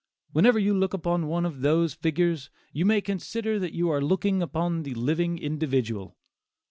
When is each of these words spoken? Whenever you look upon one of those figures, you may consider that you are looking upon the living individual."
Whenever 0.31 0.57
you 0.57 0.73
look 0.75 0.95
upon 0.95 1.27
one 1.27 1.45
of 1.45 1.61
those 1.61 1.93
figures, 1.93 2.49
you 2.73 2.87
may 2.87 3.01
consider 3.01 3.59
that 3.59 3.73
you 3.75 3.87
are 3.91 4.01
looking 4.01 4.41
upon 4.41 4.81
the 4.81 4.95
living 4.95 5.37
individual." 5.37 6.17